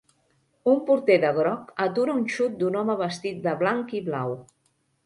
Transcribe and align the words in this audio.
Un 0.71 0.79
porter 0.87 1.17
de 1.25 1.31
groc 1.35 1.69
atura 1.85 2.17
un 2.23 2.27
xut 2.37 2.59
d'un 2.63 2.81
home 2.83 2.99
vestit 3.07 3.47
de 3.47 3.57
blanc 3.65 3.97
i 4.03 4.05
blau. 4.11 4.37